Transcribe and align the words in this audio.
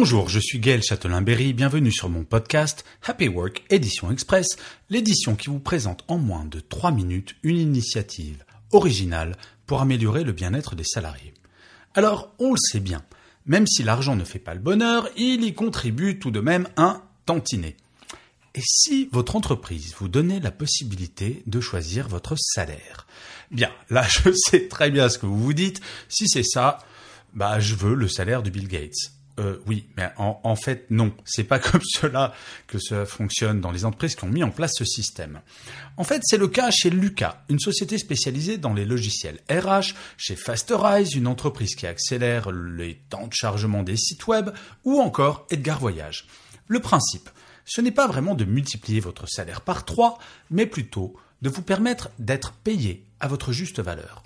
Bonjour, 0.00 0.28
je 0.28 0.38
suis 0.38 0.60
Gaël 0.60 0.80
Châtelain-Berry, 0.80 1.52
bienvenue 1.54 1.90
sur 1.90 2.08
mon 2.08 2.22
podcast 2.22 2.84
Happy 3.02 3.26
Work 3.26 3.64
Édition 3.68 4.12
Express, 4.12 4.46
l'édition 4.90 5.34
qui 5.34 5.50
vous 5.50 5.58
présente 5.58 6.04
en 6.06 6.18
moins 6.18 6.44
de 6.44 6.60
3 6.60 6.92
minutes 6.92 7.34
une 7.42 7.56
initiative 7.56 8.44
originale 8.70 9.36
pour 9.66 9.80
améliorer 9.80 10.22
le 10.22 10.30
bien-être 10.30 10.76
des 10.76 10.84
salariés. 10.84 11.34
Alors, 11.96 12.32
on 12.38 12.52
le 12.52 12.58
sait 12.58 12.78
bien, 12.78 13.02
même 13.44 13.66
si 13.66 13.82
l'argent 13.82 14.14
ne 14.14 14.22
fait 14.22 14.38
pas 14.38 14.54
le 14.54 14.60
bonheur, 14.60 15.08
il 15.16 15.42
y 15.42 15.52
contribue 15.52 16.20
tout 16.20 16.30
de 16.30 16.38
même 16.38 16.68
un 16.76 17.02
tantinet. 17.26 17.76
Et 18.54 18.62
si 18.64 19.08
votre 19.10 19.34
entreprise 19.34 19.96
vous 19.98 20.06
donnait 20.06 20.38
la 20.38 20.52
possibilité 20.52 21.42
de 21.48 21.60
choisir 21.60 22.06
votre 22.06 22.36
salaire? 22.38 23.08
Bien, 23.50 23.72
là 23.90 24.06
je 24.08 24.30
sais 24.32 24.68
très 24.68 24.92
bien 24.92 25.08
ce 25.08 25.18
que 25.18 25.26
vous 25.26 25.42
vous 25.42 25.54
dites, 25.54 25.80
si 26.08 26.28
c'est 26.28 26.44
ça, 26.44 26.78
bah 27.34 27.58
je 27.58 27.74
veux 27.74 27.96
le 27.96 28.06
salaire 28.06 28.44
de 28.44 28.50
Bill 28.50 28.68
Gates. 28.68 29.18
Euh, 29.38 29.58
oui, 29.66 29.86
mais 29.96 30.08
en, 30.16 30.56
fait 30.56 30.86
non, 30.90 31.12
c'est 31.24 31.44
pas 31.44 31.58
comme 31.60 31.80
cela 31.84 32.34
que 32.66 32.78
cela 32.78 33.06
fonctionne 33.06 33.60
dans 33.60 33.70
les 33.70 33.84
entreprises 33.84 34.16
qui 34.16 34.24
ont 34.24 34.28
mis 34.28 34.42
en 34.42 34.50
place 34.50 34.72
ce 34.74 34.84
système. 34.84 35.40
En 35.96 36.04
fait, 36.04 36.22
c'est 36.24 36.38
le 36.38 36.48
cas 36.48 36.70
chez 36.70 36.90
Lucas, 36.90 37.42
une 37.48 37.60
société 37.60 37.98
spécialisée 37.98 38.58
dans 38.58 38.74
les 38.74 38.84
logiciels 38.84 39.38
RH, 39.50 39.94
chez 40.16 40.36
Fasterize, 40.36 41.14
une 41.14 41.26
entreprise 41.26 41.74
qui 41.74 41.86
accélère 41.86 42.50
les 42.50 42.96
temps 43.08 43.26
de 43.26 43.32
chargement 43.32 43.82
des 43.82 43.96
sites 43.96 44.26
web, 44.26 44.50
ou 44.84 45.00
encore 45.00 45.46
Edgar 45.50 45.78
Voyage. 45.78 46.26
Le 46.66 46.80
principe, 46.80 47.30
ce 47.64 47.80
n'est 47.80 47.92
pas 47.92 48.06
vraiment 48.06 48.34
de 48.34 48.44
multiplier 48.44 49.00
votre 49.00 49.28
salaire 49.28 49.60
par 49.60 49.84
trois, 49.84 50.18
mais 50.50 50.66
plutôt 50.66 51.14
de 51.42 51.48
vous 51.48 51.62
permettre 51.62 52.10
d'être 52.18 52.52
payé 52.52 53.04
à 53.20 53.28
votre 53.28 53.52
juste 53.52 53.80
valeur. 53.80 54.22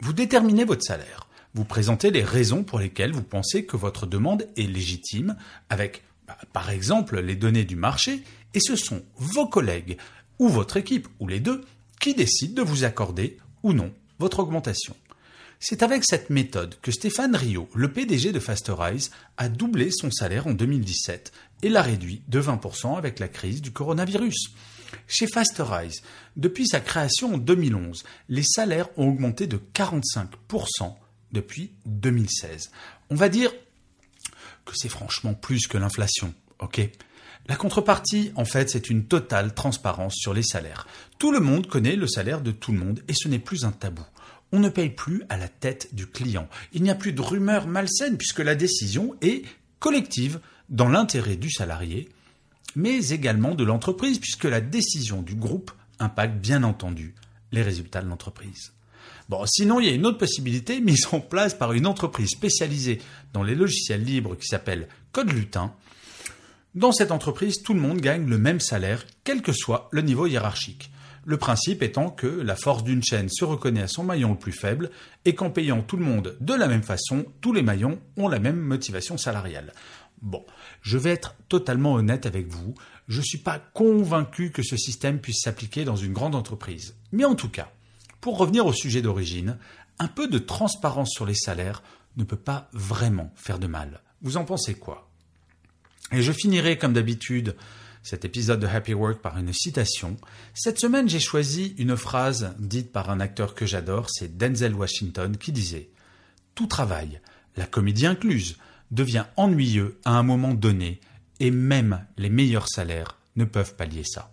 Vous 0.00 0.12
déterminez 0.12 0.64
votre 0.64 0.84
salaire. 0.84 1.21
Vous 1.54 1.64
présentez 1.64 2.10
les 2.10 2.24
raisons 2.24 2.64
pour 2.64 2.78
lesquelles 2.78 3.12
vous 3.12 3.22
pensez 3.22 3.66
que 3.66 3.76
votre 3.76 4.06
demande 4.06 4.48
est 4.56 4.62
légitime, 4.62 5.36
avec 5.68 6.02
bah, 6.26 6.38
par 6.52 6.70
exemple 6.70 7.20
les 7.20 7.36
données 7.36 7.64
du 7.64 7.76
marché, 7.76 8.22
et 8.54 8.60
ce 8.60 8.74
sont 8.74 9.02
vos 9.16 9.46
collègues 9.46 9.98
ou 10.38 10.48
votre 10.48 10.78
équipe, 10.78 11.08
ou 11.20 11.28
les 11.28 11.40
deux, 11.40 11.62
qui 12.00 12.14
décident 12.14 12.62
de 12.62 12.68
vous 12.68 12.84
accorder 12.84 13.38
ou 13.62 13.74
non 13.74 13.92
votre 14.18 14.40
augmentation. 14.40 14.96
C'est 15.60 15.82
avec 15.82 16.04
cette 16.04 16.30
méthode 16.30 16.74
que 16.80 16.90
Stéphane 16.90 17.36
Rio, 17.36 17.68
le 17.74 17.92
PDG 17.92 18.32
de 18.32 18.40
Fasterize, 18.40 19.10
a 19.36 19.48
doublé 19.48 19.90
son 19.92 20.10
salaire 20.10 20.46
en 20.46 20.54
2017 20.54 21.32
et 21.62 21.68
l'a 21.68 21.82
réduit 21.82 22.22
de 22.28 22.40
20% 22.40 22.96
avec 22.96 23.20
la 23.20 23.28
crise 23.28 23.62
du 23.62 23.72
coronavirus. 23.72 24.54
Chez 25.06 25.26
Fasterize, 25.26 26.02
depuis 26.36 26.66
sa 26.66 26.80
création 26.80 27.34
en 27.34 27.38
2011, 27.38 28.02
les 28.28 28.42
salaires 28.42 28.88
ont 28.96 29.08
augmenté 29.08 29.46
de 29.46 29.60
45% 29.74 30.94
depuis 31.32 31.72
2016. 31.86 32.70
On 33.10 33.14
va 33.14 33.28
dire 33.28 33.52
que 34.64 34.72
c'est 34.74 34.88
franchement 34.88 35.34
plus 35.34 35.66
que 35.66 35.78
l'inflation, 35.78 36.34
ok? 36.60 36.88
La 37.48 37.56
contrepartie, 37.56 38.30
en 38.36 38.44
fait, 38.44 38.70
c'est 38.70 38.88
une 38.88 39.06
totale 39.06 39.52
transparence 39.52 40.14
sur 40.14 40.32
les 40.32 40.44
salaires. 40.44 40.86
Tout 41.18 41.32
le 41.32 41.40
monde 41.40 41.66
connaît 41.66 41.96
le 41.96 42.06
salaire 42.06 42.40
de 42.40 42.52
tout 42.52 42.72
le 42.72 42.78
monde 42.78 43.02
et 43.08 43.14
ce 43.14 43.26
n'est 43.26 43.40
plus 43.40 43.64
un 43.64 43.72
tabou. 43.72 44.04
On 44.52 44.60
ne 44.60 44.68
paye 44.68 44.90
plus 44.90 45.24
à 45.28 45.36
la 45.36 45.48
tête 45.48 45.92
du 45.92 46.06
client. 46.06 46.48
Il 46.72 46.82
n'y 46.82 46.90
a 46.90 46.94
plus 46.94 47.12
de 47.12 47.20
rumeurs 47.20 47.66
malsaines 47.66 48.16
puisque 48.16 48.38
la 48.38 48.54
décision 48.54 49.16
est 49.22 49.44
collective 49.80 50.38
dans 50.68 50.88
l'intérêt 50.88 51.36
du 51.36 51.50
salarié, 51.50 52.08
mais 52.76 53.08
également 53.08 53.54
de 53.56 53.64
l'entreprise 53.64 54.20
puisque 54.20 54.44
la 54.44 54.60
décision 54.60 55.22
du 55.22 55.34
groupe 55.34 55.72
impacte 55.98 56.36
bien 56.36 56.62
entendu 56.62 57.14
les 57.50 57.62
résultats 57.62 58.02
de 58.02 58.08
l'entreprise. 58.08 58.72
Bon, 59.28 59.44
sinon, 59.46 59.80
il 59.80 59.86
y 59.86 59.90
a 59.90 59.94
une 59.94 60.06
autre 60.06 60.18
possibilité 60.18 60.80
mise 60.82 61.06
en 61.12 61.20
place 61.20 61.54
par 61.54 61.72
une 61.72 61.86
entreprise 61.86 62.30
spécialisée 62.30 63.00
dans 63.32 63.42
les 63.42 63.54
logiciels 63.54 64.04
libres 64.04 64.36
qui 64.36 64.46
s'appelle 64.46 64.88
Code 65.12 65.32
Lutin. 65.32 65.72
Dans 66.74 66.92
cette 66.92 67.12
entreprise, 67.12 67.62
tout 67.62 67.74
le 67.74 67.80
monde 67.80 68.00
gagne 68.00 68.26
le 68.26 68.38
même 68.38 68.60
salaire, 68.60 69.04
quel 69.24 69.42
que 69.42 69.52
soit 69.52 69.88
le 69.92 70.00
niveau 70.00 70.26
hiérarchique. 70.26 70.90
Le 71.24 71.36
principe 71.36 71.82
étant 71.82 72.10
que 72.10 72.26
la 72.26 72.56
force 72.56 72.82
d'une 72.82 73.04
chaîne 73.04 73.28
se 73.28 73.44
reconnaît 73.44 73.82
à 73.82 73.88
son 73.88 74.02
maillon 74.02 74.32
le 74.32 74.38
plus 74.38 74.52
faible 74.52 74.90
et 75.24 75.34
qu'en 75.34 75.50
payant 75.50 75.82
tout 75.82 75.96
le 75.96 76.04
monde 76.04 76.36
de 76.40 76.54
la 76.54 76.66
même 76.66 76.82
façon, 76.82 77.26
tous 77.40 77.52
les 77.52 77.62
maillons 77.62 78.00
ont 78.16 78.26
la 78.26 78.40
même 78.40 78.58
motivation 78.58 79.16
salariale. 79.16 79.72
Bon, 80.20 80.44
je 80.80 80.98
vais 80.98 81.10
être 81.10 81.34
totalement 81.48 81.94
honnête 81.94 82.26
avec 82.26 82.48
vous, 82.48 82.74
je 83.06 83.18
ne 83.18 83.24
suis 83.24 83.38
pas 83.38 83.58
convaincu 83.58 84.50
que 84.50 84.62
ce 84.62 84.76
système 84.76 85.20
puisse 85.20 85.42
s'appliquer 85.42 85.84
dans 85.84 85.96
une 85.96 86.12
grande 86.12 86.34
entreprise. 86.34 86.96
Mais 87.12 87.24
en 87.24 87.34
tout 87.34 87.48
cas, 87.48 87.70
pour 88.22 88.38
revenir 88.38 88.64
au 88.64 88.72
sujet 88.72 89.02
d'origine, 89.02 89.58
un 89.98 90.06
peu 90.06 90.28
de 90.28 90.38
transparence 90.38 91.10
sur 91.10 91.26
les 91.26 91.34
salaires 91.34 91.82
ne 92.16 92.24
peut 92.24 92.36
pas 92.36 92.70
vraiment 92.72 93.32
faire 93.34 93.58
de 93.58 93.66
mal. 93.66 94.00
Vous 94.22 94.36
en 94.36 94.44
pensez 94.44 94.74
quoi? 94.74 95.10
Et 96.12 96.22
je 96.22 96.32
finirai 96.32 96.78
comme 96.78 96.92
d'habitude 96.92 97.56
cet 98.04 98.24
épisode 98.24 98.60
de 98.60 98.66
Happy 98.68 98.94
Work 98.94 99.20
par 99.20 99.38
une 99.38 99.52
citation. 99.52 100.16
Cette 100.54 100.78
semaine, 100.78 101.08
j'ai 101.08 101.18
choisi 101.20 101.74
une 101.78 101.96
phrase 101.96 102.54
dite 102.60 102.92
par 102.92 103.10
un 103.10 103.18
acteur 103.18 103.56
que 103.56 103.66
j'adore, 103.66 104.08
c'est 104.08 104.38
Denzel 104.38 104.74
Washington 104.74 105.36
qui 105.36 105.50
disait 105.50 105.90
Tout 106.54 106.68
travail, 106.68 107.20
la 107.56 107.66
comédie 107.66 108.06
incluse, 108.06 108.56
devient 108.92 109.24
ennuyeux 109.36 109.98
à 110.04 110.12
un 110.12 110.22
moment 110.22 110.54
donné 110.54 111.00
et 111.40 111.50
même 111.50 112.06
les 112.18 112.30
meilleurs 112.30 112.68
salaires 112.68 113.18
ne 113.34 113.44
peuvent 113.44 113.74
pallier 113.74 114.04
ça. 114.04 114.32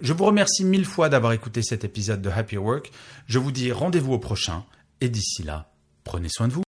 Je 0.00 0.14
vous 0.14 0.24
remercie 0.24 0.64
mille 0.64 0.86
fois 0.86 1.10
d'avoir 1.10 1.32
écouté 1.32 1.62
cet 1.62 1.84
épisode 1.84 2.22
de 2.22 2.30
Happy 2.30 2.56
Work. 2.56 2.90
Je 3.26 3.38
vous 3.38 3.52
dis 3.52 3.70
rendez-vous 3.70 4.14
au 4.14 4.18
prochain 4.18 4.64
et 5.00 5.10
d'ici 5.10 5.42
là, 5.42 5.70
prenez 6.04 6.28
soin 6.30 6.48
de 6.48 6.54
vous. 6.54 6.69